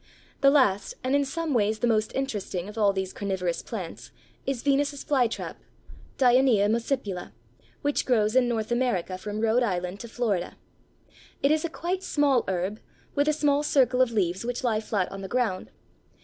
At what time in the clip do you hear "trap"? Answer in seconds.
5.27-5.59